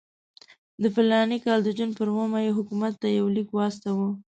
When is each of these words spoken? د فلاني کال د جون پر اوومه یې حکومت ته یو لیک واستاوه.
د 0.81 0.83
فلاني 0.95 1.37
کال 1.45 1.59
د 1.63 1.69
جون 1.77 1.89
پر 1.97 2.07
اوومه 2.11 2.39
یې 2.45 2.51
حکومت 2.57 2.93
ته 3.01 3.07
یو 3.17 3.25
لیک 3.35 3.47
واستاوه. 3.53 4.09